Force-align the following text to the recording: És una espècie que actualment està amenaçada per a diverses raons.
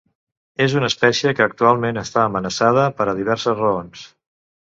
És 0.63 0.75
una 0.77 0.87
espècie 0.91 1.33
que 1.39 1.43
actualment 1.49 2.01
està 2.03 2.23
amenaçada 2.23 2.87
per 3.01 3.09
a 3.11 3.15
diverses 3.19 3.57
raons. 3.63 4.09